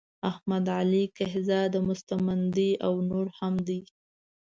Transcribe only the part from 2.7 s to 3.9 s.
او نور هم دي.